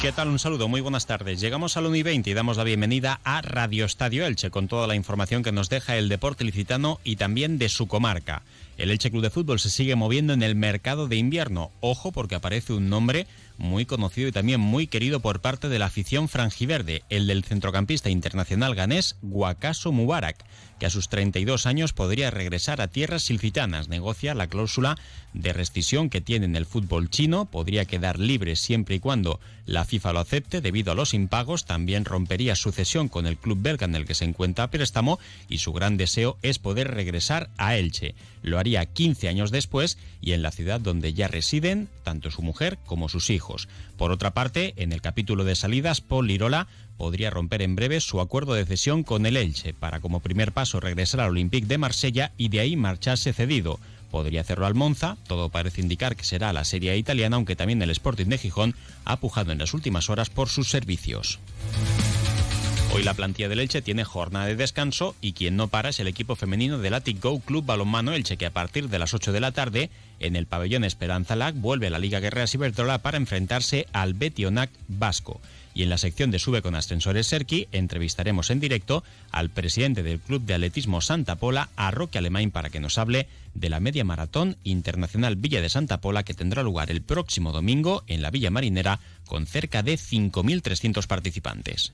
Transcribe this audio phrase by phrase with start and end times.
[0.00, 0.28] ¿Qué tal?
[0.28, 1.40] Un saludo, muy buenas tardes.
[1.40, 4.86] Llegamos al 1 y 20 y damos la bienvenida a Radio Estadio Elche con toda
[4.86, 8.42] la información que nos deja el deporte licitano y también de su comarca.
[8.76, 11.72] El Elche Club de Fútbol se sigue moviendo en el mercado de invierno.
[11.80, 15.86] Ojo porque aparece un nombre muy conocido y también muy querido por parte de la
[15.86, 20.44] afición frangiverde, el del centrocampista internacional ganés Guacaso Mubarak,
[20.78, 23.88] que a sus 32 años podría regresar a tierras silcitanas.
[23.88, 24.98] Negocia la cláusula
[25.32, 29.85] de rescisión que tiene en el fútbol chino, podría quedar libre siempre y cuando la
[29.86, 33.94] FIFA lo acepte debido a los impagos, también rompería sucesión con el club belga en
[33.94, 35.18] el que se encuentra a préstamo
[35.48, 38.14] y su gran deseo es poder regresar a Elche.
[38.42, 42.78] Lo haría 15 años después y en la ciudad donde ya residen tanto su mujer
[42.84, 43.68] como sus hijos.
[43.96, 48.20] Por otra parte, en el capítulo de salidas, Paul Lirola podría romper en breve su
[48.20, 52.32] acuerdo de cesión con el Elche para como primer paso regresar al Olympique de Marsella
[52.36, 53.78] y de ahí marcharse cedido.
[54.10, 57.90] Podría hacerlo al Monza, todo parece indicar que será la Serie italiana, aunque también el
[57.90, 61.38] Sporting de Gijón ha pujado en las últimas horas por sus servicios.
[62.94, 66.06] Hoy la plantilla del Elche tiene jornada de descanso y quien no para es el
[66.06, 69.40] equipo femenino del Atic Go Club Balonmano Elche que a partir de las 8 de
[69.40, 73.86] la tarde en el pabellón Esperanza Lac vuelve a la Liga Guerrera Ciberdrola para enfrentarse
[73.92, 75.40] al Betionac Vasco.
[75.74, 80.20] Y en la sección de Sube con Ascensores Serki entrevistaremos en directo al presidente del
[80.20, 84.04] Club de Atletismo Santa Pola, a Roque Alemán, para que nos hable de la media
[84.04, 88.50] maratón internacional Villa de Santa Pola que tendrá lugar el próximo domingo en la Villa
[88.50, 91.92] Marinera con cerca de 5.300 participantes.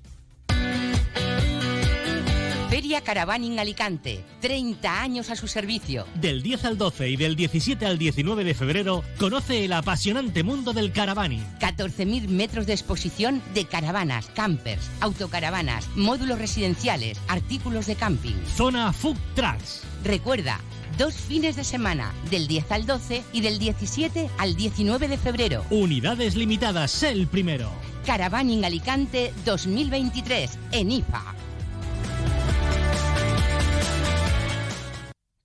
[2.83, 6.05] Feria Caravaning Alicante, 30 años a su servicio.
[6.17, 10.73] Del 10 al 12 y del 17 al 19 de febrero, conoce el apasionante mundo
[10.73, 11.45] del caravaning.
[11.61, 18.35] 14.000 metros de exposición de caravanas, campers, autocaravanas, módulos residenciales, artículos de camping.
[18.57, 19.85] Zona Food Trucks.
[20.03, 20.59] Recuerda,
[20.99, 25.65] dos fines de semana, del 10 al 12 y del 17 al 19 de febrero.
[25.71, 27.71] Unidades limitadas, el primero.
[28.05, 31.37] Caravaning Alicante 2023, en IFA.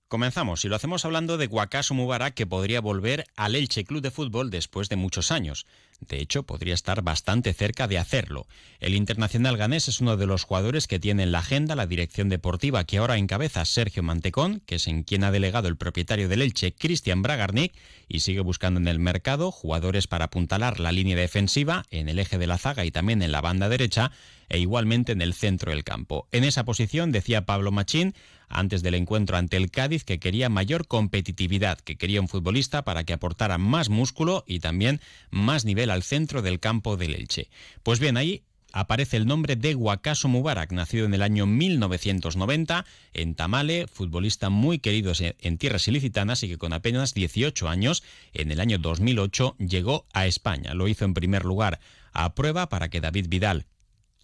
[0.09, 4.09] Comenzamos y lo hacemos hablando de Guacaso Mubarak que podría volver al Elche Club de
[4.09, 5.66] Fútbol después de muchos años.
[6.00, 8.47] De hecho, podría estar bastante cerca de hacerlo.
[8.80, 12.30] El internacional ganés es uno de los jugadores que tiene en la agenda la dirección
[12.30, 16.44] deportiva que ahora encabeza Sergio Mantecón, que es en quien ha delegado el propietario del
[16.44, 17.74] Elche, Cristian Bragarnik,
[18.07, 22.38] y sigue buscando en el mercado jugadores para apuntalar la línea defensiva en el eje
[22.38, 24.12] de la zaga y también en la banda derecha
[24.50, 26.28] e igualmente en el centro del campo.
[26.31, 28.13] En esa posición, decía Pablo Machín,
[28.50, 33.03] antes del encuentro ante el Cádiz, que quería mayor competitividad, que quería un futbolista para
[33.03, 37.50] que aportara más músculo y también más nivel al centro del campo del Elche.
[37.84, 38.44] Pues bien, ahí
[38.74, 44.80] aparece el nombre de Wakaso Mubarak, nacido en el año 1990 en Tamale, futbolista muy
[44.80, 48.03] querido en tierras ilicitanas y que con apenas 18 años,
[48.34, 50.74] en el año 2008, llegó a España.
[50.74, 51.80] Lo hizo en primer lugar
[52.14, 53.66] a prueba para que David Vidal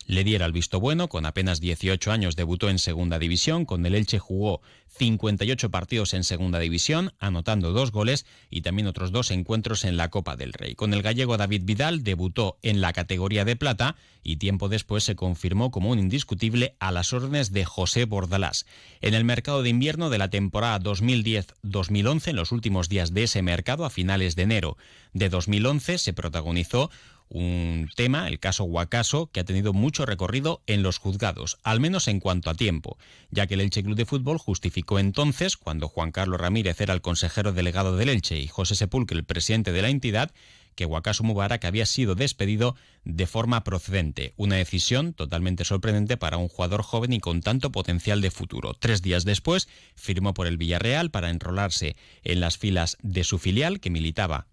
[0.05, 1.07] le diera el visto bueno.
[1.07, 3.65] Con apenas 18 años debutó en Segunda División.
[3.65, 4.61] Con el Elche jugó
[4.97, 10.09] 58 partidos en Segunda División, anotando dos goles y también otros dos encuentros en la
[10.09, 10.75] Copa del Rey.
[10.75, 15.15] Con el gallego David Vidal debutó en la categoría de plata y tiempo después se
[15.15, 18.65] confirmó como un indiscutible a las órdenes de José Bordalás.
[19.01, 23.41] En el mercado de invierno de la temporada 2010-2011, en los últimos días de ese
[23.41, 24.77] mercado, a finales de enero
[25.13, 26.89] de 2011, se protagonizó
[27.33, 32.07] un tema, el caso Huacaso, que ha tenido mucho recorrido en los juzgados, al menos
[32.07, 32.97] en cuanto a tiempo,
[33.31, 37.01] ya que el Elche Club de Fútbol justificó entonces, cuando Juan Carlos Ramírez era el
[37.01, 40.31] consejero delegado del Elche y José Sepulcre el presidente de la entidad,
[40.75, 46.47] que Huacaso Mubarak había sido despedido de forma procedente, una decisión totalmente sorprendente para un
[46.47, 48.73] jugador joven y con tanto potencial de futuro.
[48.75, 53.79] Tres días después firmó por el Villarreal para enrolarse en las filas de su filial
[53.79, 54.47] que militaba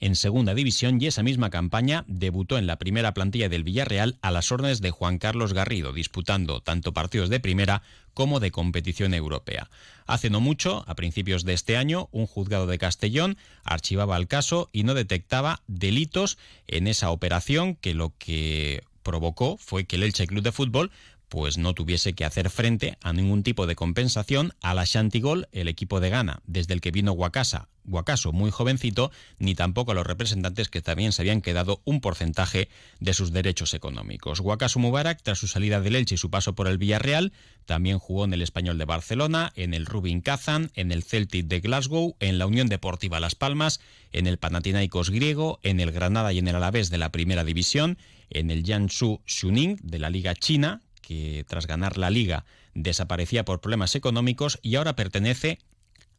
[0.00, 4.30] en Segunda División y esa misma campaña debutó en la primera plantilla del Villarreal a
[4.30, 7.82] las órdenes de Juan Carlos Garrido, disputando tanto partidos de primera
[8.14, 9.70] como de competición europea.
[10.06, 14.70] Hace no mucho, a principios de este año, un juzgado de Castellón archivaba el caso
[14.72, 20.26] y no detectaba delitos en esa operación que lo que provocó fue que el Elche
[20.26, 20.90] Club de Fútbol
[21.30, 25.68] pues no tuviese que hacer frente a ningún tipo de compensación a la Shantigol, el
[25.68, 30.06] equipo de Ghana, desde el que vino Guacasa, Guacaso muy jovencito, ni tampoco a los
[30.06, 32.68] representantes que también se habían quedado un porcentaje
[32.98, 34.40] de sus derechos económicos.
[34.40, 37.32] Guacaso Mubarak, tras su salida del Elche y su paso por el Villarreal,
[37.64, 41.60] también jugó en el Español de Barcelona, en el Rubin Kazan, en el Celtic de
[41.60, 43.80] Glasgow, en la Unión Deportiva Las Palmas,
[44.12, 47.98] en el Panathinaikos griego, en el Granada y en el Alavés de la Primera División,
[48.30, 53.60] en el Jiangsu Shuning de la Liga China, que tras ganar la liga desaparecía por
[53.60, 55.58] problemas económicos y ahora pertenece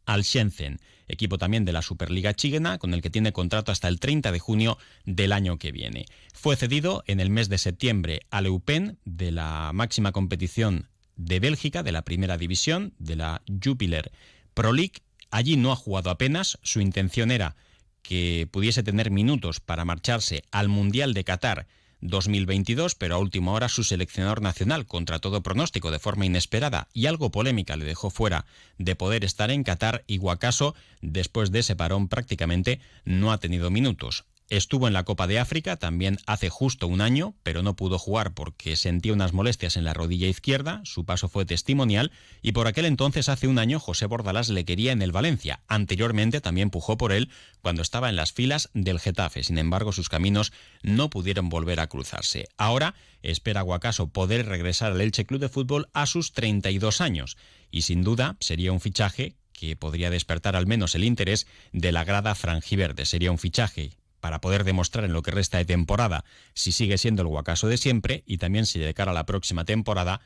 [0.04, 3.98] al Shenzhen, equipo también de la Superliga chilena, con el que tiene contrato hasta el
[3.98, 6.04] 30 de junio del año que viene.
[6.34, 11.82] Fue cedido en el mes de septiembre al Eupen de la máxima competición de Bélgica,
[11.82, 14.12] de la primera división, de la Jupiler
[14.52, 15.00] Pro League.
[15.30, 17.56] Allí no ha jugado apenas, su intención era
[18.02, 21.66] que pudiese tener minutos para marcharse al Mundial de Qatar
[22.02, 27.06] 2022, pero a última hora su seleccionador nacional, contra todo pronóstico de forma inesperada y
[27.06, 28.44] algo polémica, le dejó fuera
[28.78, 33.70] de poder estar en Qatar y Guacaso, después de ese parón prácticamente no ha tenido
[33.70, 34.24] minutos.
[34.52, 38.34] Estuvo en la Copa de África también hace justo un año, pero no pudo jugar
[38.34, 42.12] porque sentía unas molestias en la rodilla izquierda, su paso fue testimonial
[42.42, 45.62] y por aquel entonces hace un año José Bordalás le quería en el Valencia.
[45.68, 47.30] Anteriormente también pujó por él
[47.62, 50.52] cuando estaba en las filas del Getafe, sin embargo sus caminos
[50.82, 52.46] no pudieron volver a cruzarse.
[52.58, 57.38] Ahora espera Guacaso poder regresar al Elche Club de Fútbol a sus 32 años
[57.70, 62.04] y sin duda sería un fichaje que podría despertar al menos el interés de la
[62.04, 63.06] grada franjiverde.
[63.06, 66.24] Sería un fichaje para poder demostrar en lo que resta de temporada
[66.54, 69.64] si sigue siendo el Guacaso de siempre y también si de cara a la próxima
[69.64, 70.20] temporada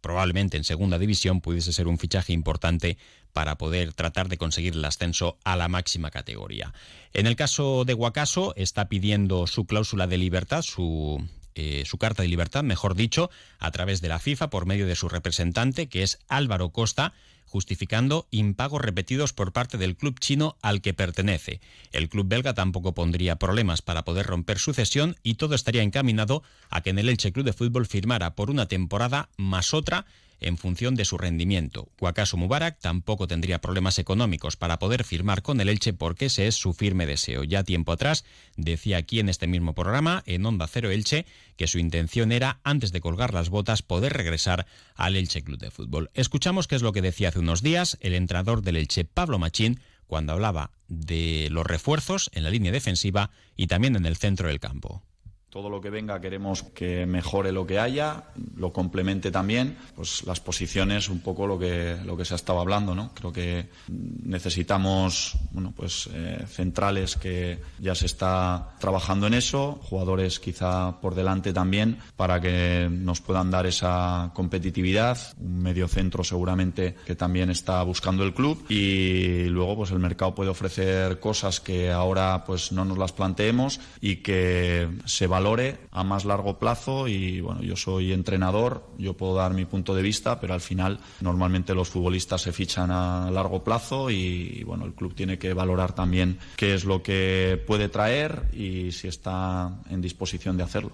[0.00, 2.98] probablemente en segunda división pudiese ser un fichaje importante
[3.32, 6.74] para poder tratar de conseguir el ascenso a la máxima categoría.
[7.12, 11.24] En el caso de Guacaso está pidiendo su cláusula de libertad, su,
[11.60, 14.94] eh, su carta de libertad, mejor dicho, a través de la FIFA por medio de
[14.94, 17.14] su representante, que es Álvaro Costa,
[17.46, 21.60] justificando impagos repetidos por parte del club chino al que pertenece.
[21.90, 26.44] El club belga tampoco pondría problemas para poder romper su cesión y todo estaría encaminado
[26.70, 30.06] a que en el Elche Club de Fútbol firmara por una temporada más otra
[30.40, 31.88] en función de su rendimiento.
[31.98, 36.54] Guacaso Mubarak tampoco tendría problemas económicos para poder firmar con el Elche porque ese es
[36.54, 37.44] su firme deseo.
[37.44, 38.24] Ya tiempo atrás
[38.56, 41.26] decía aquí en este mismo programa, en Onda Cero Elche,
[41.56, 45.70] que su intención era, antes de colgar las botas, poder regresar al Elche Club de
[45.70, 46.10] Fútbol.
[46.14, 49.80] Escuchamos qué es lo que decía hace unos días el entrenador del Elche, Pablo Machín,
[50.06, 54.58] cuando hablaba de los refuerzos en la línea defensiva y también en el centro del
[54.58, 55.02] campo.
[55.50, 58.24] Todo lo que venga queremos que mejore lo que haya,
[58.56, 62.60] lo complemente también, pues las posiciones, un poco lo que, lo que se ha estado
[62.60, 63.12] hablando, ¿no?
[63.14, 70.38] Creo que necesitamos, bueno, pues eh, centrales que ya se está trabajando en eso, jugadores
[70.38, 76.94] quizá por delante también para que nos puedan dar esa competitividad, un medio centro seguramente
[77.06, 81.90] que también está buscando el club y luego pues el mercado puede ofrecer cosas que
[81.90, 87.06] ahora pues no nos las planteemos y que se va valore a más largo plazo
[87.06, 90.98] y bueno, yo soy entrenador, yo puedo dar mi punto de vista, pero al final
[91.20, 95.94] normalmente los futbolistas se fichan a largo plazo y, bueno, el club tiene que valorar
[95.94, 100.90] también qué es lo que puede traer y si está en disposición de hacerlo.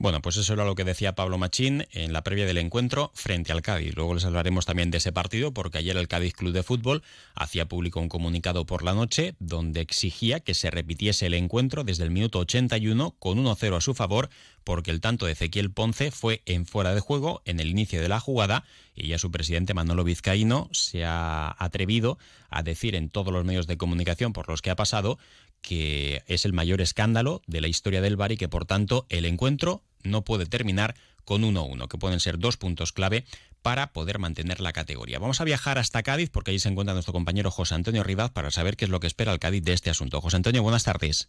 [0.00, 3.50] Bueno, pues eso era lo que decía Pablo Machín en la previa del encuentro frente
[3.50, 3.96] al Cádiz.
[3.96, 7.02] Luego les hablaremos también de ese partido porque ayer el Cádiz Club de Fútbol
[7.34, 12.04] hacía público un comunicado por la noche donde exigía que se repitiese el encuentro desde
[12.04, 14.30] el minuto 81 con 1-0 a su favor
[14.62, 18.08] porque el tanto de Ezequiel Ponce fue en fuera de juego en el inicio de
[18.08, 18.64] la jugada
[18.94, 22.18] y ya su presidente Manolo Vizcaíno se ha atrevido
[22.50, 25.18] a decir en todos los medios de comunicación por los que ha pasado
[25.60, 29.24] que es el mayor escándalo de la historia del VAR y que por tanto el
[29.24, 30.94] encuentro no puede terminar
[31.24, 33.24] con 1-1, que pueden ser dos puntos clave
[33.60, 35.18] para poder mantener la categoría.
[35.18, 38.50] Vamos a viajar hasta Cádiz porque ahí se encuentra nuestro compañero José Antonio Rivaz para
[38.50, 40.20] saber qué es lo que espera el Cádiz de este asunto.
[40.20, 41.28] José Antonio, buenas tardes.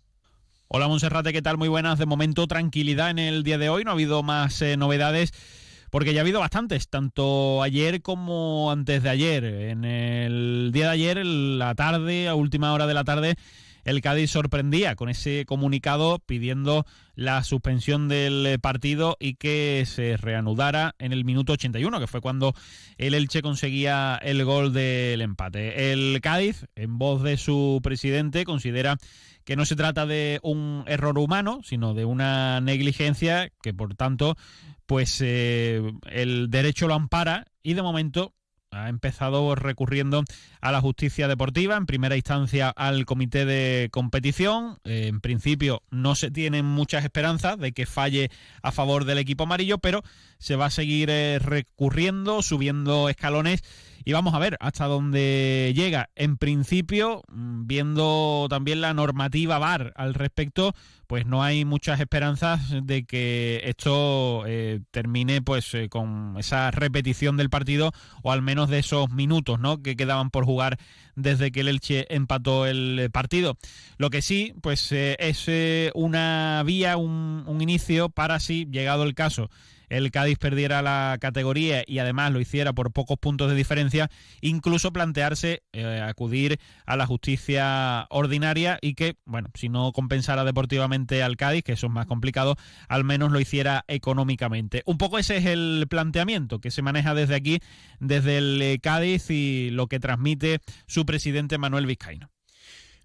[0.70, 1.58] Hola Monserrate, ¿qué tal?
[1.58, 2.00] Muy buenas.
[2.00, 5.34] De momento tranquilidad en el día de hoy, no ha habido más eh, novedades
[5.90, 9.44] porque ya ha habido bastantes, tanto ayer como antes de ayer.
[9.44, 13.36] En el día de ayer, la tarde, a última hora de la tarde,
[13.84, 20.96] el Cádiz sorprendía con ese comunicado pidiendo la suspensión del partido y que se reanudara
[21.00, 22.54] en el minuto 81, que fue cuando
[22.98, 25.92] el Elche conseguía el gol del empate.
[25.92, 28.98] El Cádiz, en voz de su presidente, considera
[29.44, 34.36] que no se trata de un error humano, sino de una negligencia que por tanto
[34.86, 38.34] pues eh, el derecho lo ampara y de momento
[38.72, 40.24] ha empezado recurriendo
[40.62, 44.78] a la justicia deportiva, en primera instancia al comité de competición.
[44.84, 48.30] Eh, en principio no se tienen muchas esperanzas de que falle
[48.62, 50.04] a favor del equipo amarillo, pero
[50.38, 53.64] se va a seguir eh, recurriendo, subiendo escalones
[54.06, 56.10] y vamos a ver hasta dónde llega.
[56.16, 60.74] En principio, mm, viendo también la normativa VAR al respecto,
[61.08, 67.36] pues no hay muchas esperanzas de que esto eh, termine pues eh, con esa repetición
[67.36, 67.92] del partido
[68.22, 69.82] o al menos de esos minutos ¿no?
[69.82, 70.78] que quedaban por jugar
[71.16, 73.58] desde que el Elche empató el partido.
[73.98, 75.50] Lo que sí, pues eh, es
[75.96, 79.50] una vía, un, un inicio para si, llegado el caso,
[79.90, 84.10] el Cádiz perdiera la categoría y además lo hiciera por pocos puntos de diferencia,
[84.42, 91.24] incluso plantearse eh, acudir a la justicia ordinaria y que, bueno, si no compensara deportivamente
[91.24, 92.56] al Cádiz, que eso es más complicado,
[92.88, 94.84] al menos lo hiciera económicamente.
[94.86, 97.60] Un poco ese es el planteamiento que se maneja desde aquí,
[98.00, 102.30] desde el eh, Cádiz y lo que transmite su presidente Manuel Vizcaíno.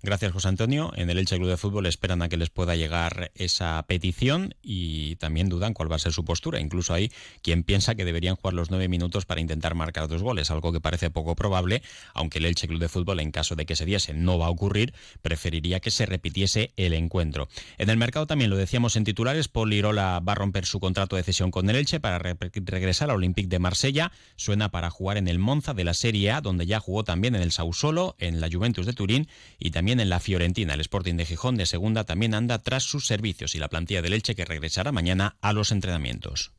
[0.04, 0.92] Gracias, José Antonio.
[0.96, 5.16] En el Elche Club de Fútbol esperan a que les pueda llegar esa petición y
[5.16, 6.60] también dudan cuál va a ser su postura.
[6.60, 10.50] Incluso hay quien piensa que deberían jugar los nueve minutos para intentar marcar dos goles,
[10.50, 11.82] algo que parece poco probable,
[12.12, 14.50] aunque el Elche Club de Fútbol, en caso de que se diese, no va a
[14.50, 14.92] ocurrir,
[15.22, 17.48] preferiría que se repitiese el encuentro.
[17.78, 21.22] En el mercado también lo decíamos en titulares, Paul va a romper su contrato de
[21.22, 24.12] cesión con el Elche para regresar al Olympique de Marsella.
[24.36, 27.40] Suena para jugar en el Monza de la Serie A, donde ya jugó también en
[27.40, 30.74] el Sausolo, en la Juventus de Turín y también en la Fiorentina.
[30.74, 34.12] El Sporting de Gijón de segunda también anda tras sus servicios y la plantilla del
[34.12, 36.52] Elche que regresará mañana a los entrenamientos.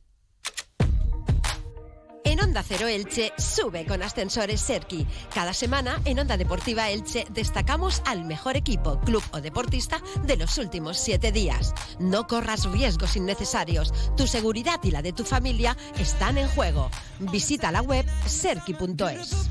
[2.26, 5.06] En Onda Cero Elche sube con ascensores Serki.
[5.32, 10.58] Cada semana en Onda Deportiva Elche destacamos al mejor equipo, club o deportista de los
[10.58, 11.72] últimos siete días.
[12.00, 13.92] No corras riesgos innecesarios.
[14.16, 16.90] Tu seguridad y la de tu familia están en juego.
[17.20, 19.48] Visita la web serki.es.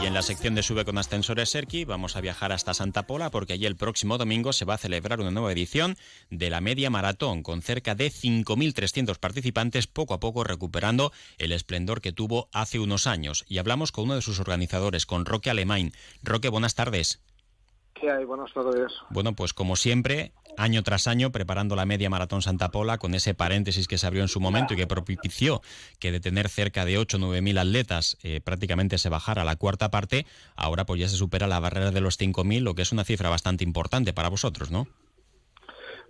[0.00, 3.30] Y en la sección de Sube con Ascensores Serki vamos a viajar hasta Santa Pola
[3.30, 5.96] porque allí el próximo domingo se va a celebrar una nueva edición
[6.30, 12.00] de la Media Maratón con cerca de 5.300 participantes poco a poco recuperando el esplendor
[12.00, 13.44] que tuvo hace unos años.
[13.48, 15.92] Y hablamos con uno de sus organizadores, con Roque Alemán.
[16.22, 17.20] Roque, buenas tardes.
[18.02, 18.24] ¿Qué hay?
[18.24, 18.90] Buenas tardes.
[19.10, 23.32] Bueno, pues como siempre, año tras año preparando la media maratón Santa Pola con ese
[23.32, 25.62] paréntesis que se abrió en su momento y que propició
[26.00, 29.44] que de tener cerca de 8 o 9 mil atletas eh, prácticamente se bajara a
[29.44, 32.82] la cuarta parte, ahora pues ya se supera la barrera de los 5.000, lo que
[32.82, 34.88] es una cifra bastante importante para vosotros, ¿no?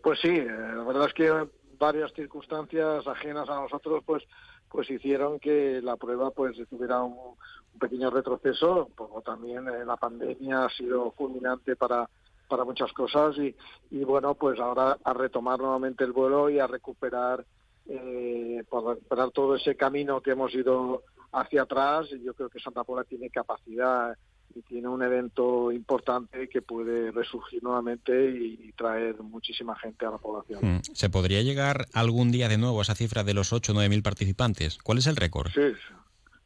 [0.03, 1.31] Pues sí, eh, la verdad es que
[1.79, 4.23] varias circunstancias ajenas a nosotros pues
[4.71, 7.37] pues hicieron que la prueba pues tuviera un,
[7.79, 12.09] pequeño retroceso, como también eh, la pandemia ha sido fulminante para
[12.52, 13.57] para muchas cosas y,
[13.91, 17.47] y bueno, pues ahora a retomar nuevamente el vuelo y a recuperar,
[17.88, 21.02] eh, por recuperar todo ese camino que hemos ido
[21.33, 22.09] hacia atrás.
[22.12, 24.14] Y yo creo que Santa Pola tiene capacidad
[24.55, 30.19] y tiene un evento importante que puede resurgir nuevamente y, traer muchísima gente a la
[30.19, 30.61] población.
[30.62, 30.81] Hmm.
[30.93, 33.88] ¿Se podría llegar algún día de nuevo a esa cifra de los 8 o 9
[33.88, 34.76] mil participantes?
[34.76, 35.50] ¿Cuál es el récord?
[35.52, 35.73] Sí,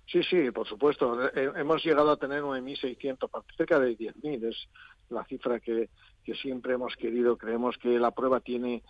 [0.07, 1.29] sí, sí, por supuesto.
[1.29, 4.49] Eh, hemos llegado a tener 9.600, cerca de 10.000.
[4.49, 4.69] Es,
[5.11, 5.89] la cifra que,
[6.43, 7.37] siempre hemos querido.
[7.37, 8.83] Creemos que la prueba tiene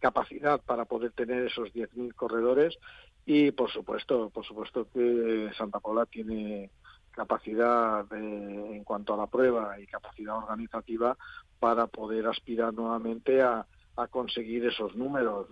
[0.00, 2.78] capacidad para poder tener esos 10.000 corredores
[3.26, 6.70] y por supuesto, por supuesto que Santa Pola tiene
[7.10, 11.16] capacidad en cuanto a la prueba y capacidad organizativa
[11.58, 13.66] para poder aspirar nuevamente a,
[14.10, 15.46] conseguir esos números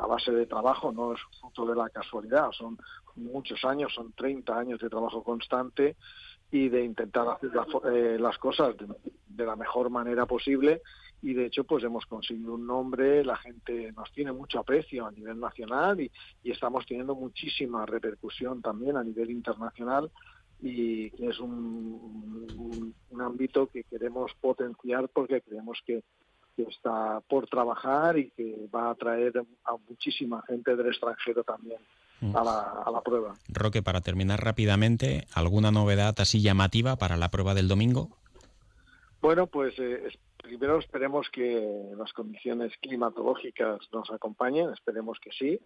[0.00, 2.78] a base de trabajo, no es fruto de la casualidad, son
[3.16, 5.96] muchos años, son 30 años de trabajo constante
[6.50, 7.50] y de intentar hacer
[7.92, 10.82] eh, las cosas de, la mejor manera posible.
[11.22, 15.10] Y de hecho pues hemos conseguido un nombre, la gente nos tiene mucho aprecio a
[15.10, 16.10] nivel nacional y,
[16.44, 20.10] estamos teniendo muchísima repercusión también a nivel internacional
[20.62, 26.02] y es un, un, ámbito que queremos potenciar porque creemos que,
[26.56, 29.32] que está por trabajar y que va a atraer
[29.64, 31.78] a muchísima gente del extranjero también
[32.34, 33.34] a la, a la prueba.
[33.48, 38.08] Roque, para terminar rápidamente, ¿alguna novedad así llamativa para la prueba del domingo?
[39.20, 40.08] Bueno, pues eh,
[40.42, 45.60] primero esperemos que las condiciones climatológicas nos acompañen, esperemos que sí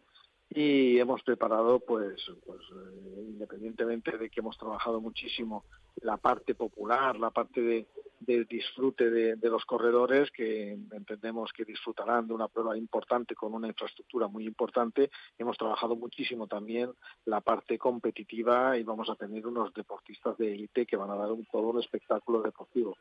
[0.52, 5.64] y hemos preparado pues, pues eh, independientemente de que hemos trabajado muchísimo
[6.02, 7.86] la parte popular la parte de,
[8.20, 13.66] del disfrute de, los corredores que entendemos que disfrutarán de una prueba importante con una
[13.66, 15.10] infraestructura muy importante.
[15.38, 16.92] Hemos trabajado muchísimo también
[17.24, 21.32] la parte competitiva y vamos a tener unos deportistas de élite que van a dar
[21.32, 22.96] un todo un espectáculo deportivo.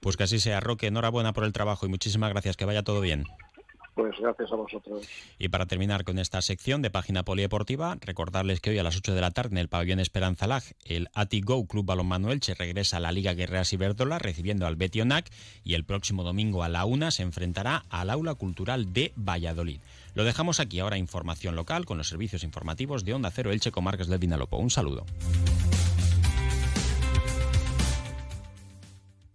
[0.00, 3.00] Pues que así sea Roque enhorabuena por el trabajo y muchísimas gracias que vaya todo
[3.00, 3.24] bien
[3.96, 5.08] Pues gracias a vosotros.
[5.38, 9.14] Y para terminar con esta sección de página polideportiva, recordarles que hoy a las 8
[9.14, 13.00] de la tarde en el pabellón Esperanza Lag, el Atigo Club Balonmano Elche regresa a
[13.00, 15.30] la Liga Guerreras Iberdrola recibiendo al Betionac
[15.64, 19.80] y el próximo domingo a la una se enfrentará al Aula Cultural de Valladolid.
[20.12, 24.08] Lo dejamos aquí ahora información local con los servicios informativos de Onda Cero Elche Comarcas
[24.08, 24.58] del Vinalopó.
[24.58, 25.06] Un saludo.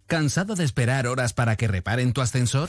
[0.06, 2.68] ¿Cansado de esperar horas para que reparen tu ascensor?